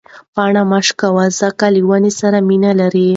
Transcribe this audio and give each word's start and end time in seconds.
پاڼه 0.35 0.61
مه 0.69 0.79
شکوئ 0.87 1.29
ځکه 1.41 1.65
له 1.73 1.81
ونې 1.87 2.11
سره 2.19 2.37
مینه 2.47 2.71
لري. 2.79 3.07